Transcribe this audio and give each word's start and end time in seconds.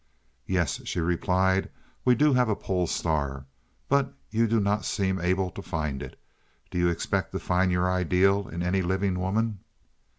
"Yes," 0.47 0.81
she 0.85 0.99
replied, 0.99 1.69
"we 2.03 2.15
do 2.15 2.33
have 2.33 2.49
a 2.49 2.55
pole 2.55 2.87
star, 2.87 3.45
but 3.87 4.11
you 4.31 4.47
do 4.47 4.59
not 4.59 4.83
seem 4.83 5.21
able 5.21 5.51
to 5.51 5.61
find 5.61 6.01
it. 6.01 6.19
Do 6.71 6.79
you 6.79 6.87
expect 6.89 7.33
to 7.33 7.39
find 7.39 7.71
your 7.71 7.87
ideal 7.87 8.47
in 8.47 8.63
any 8.63 8.81
living 8.81 9.19
woman?" 9.19 9.59